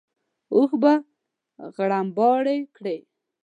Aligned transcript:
اوښ 0.53 0.71
به 0.81 0.93
غرمباړې 1.75 2.57
کړې. 2.75 2.97